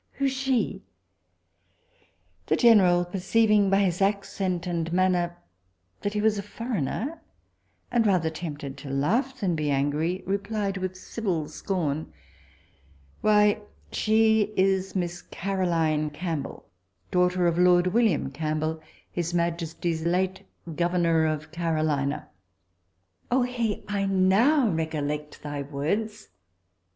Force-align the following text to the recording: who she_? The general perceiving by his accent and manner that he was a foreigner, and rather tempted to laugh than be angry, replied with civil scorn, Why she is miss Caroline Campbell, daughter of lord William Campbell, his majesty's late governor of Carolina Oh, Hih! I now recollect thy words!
who 0.13 0.25
she_? 0.25 0.81
The 2.47 2.55
general 2.55 3.05
perceiving 3.05 3.69
by 3.69 3.81
his 3.81 4.01
accent 4.01 4.65
and 4.65 4.91
manner 4.91 5.37
that 6.01 6.13
he 6.13 6.21
was 6.21 6.39
a 6.39 6.41
foreigner, 6.41 7.21
and 7.91 8.07
rather 8.07 8.31
tempted 8.31 8.77
to 8.79 8.89
laugh 8.89 9.39
than 9.39 9.53
be 9.55 9.69
angry, 9.69 10.23
replied 10.25 10.77
with 10.77 10.95
civil 10.97 11.47
scorn, 11.49 12.11
Why 13.21 13.61
she 13.91 14.51
is 14.57 14.95
miss 14.95 15.21
Caroline 15.21 16.09
Campbell, 16.09 16.65
daughter 17.11 17.45
of 17.45 17.59
lord 17.59 17.85
William 17.85 18.31
Campbell, 18.31 18.81
his 19.11 19.35
majesty's 19.35 20.03
late 20.03 20.43
governor 20.75 21.27
of 21.27 21.51
Carolina 21.51 22.27
Oh, 23.29 23.43
Hih! 23.43 23.83
I 23.87 24.07
now 24.07 24.67
recollect 24.67 25.43
thy 25.43 25.61
words! 25.61 26.29